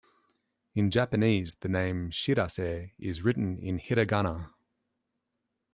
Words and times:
In 0.73 0.89
Japanese, 0.89 1.53
the 1.61 1.69
name 1.69 2.09
"Shirase" 2.09 2.89
is 2.97 3.21
written 3.21 3.59
in 3.59 3.77
"hiragana". 3.77 4.49